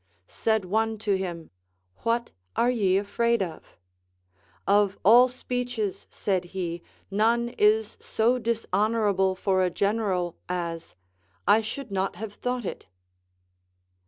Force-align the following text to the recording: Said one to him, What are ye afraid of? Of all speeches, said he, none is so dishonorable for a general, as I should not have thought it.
Said 0.27 0.65
one 0.65 0.97
to 0.97 1.15
him, 1.15 1.51
What 1.97 2.31
are 2.55 2.71
ye 2.71 2.97
afraid 2.97 3.43
of? 3.43 3.77
Of 4.65 4.97
all 5.05 5.27
speeches, 5.27 6.07
said 6.09 6.43
he, 6.57 6.81
none 7.11 7.49
is 7.49 7.97
so 8.01 8.39
dishonorable 8.39 9.35
for 9.35 9.61
a 9.61 9.69
general, 9.69 10.37
as 10.49 10.95
I 11.47 11.61
should 11.61 11.91
not 11.91 12.15
have 12.15 12.33
thought 12.33 12.65
it. 12.65 12.87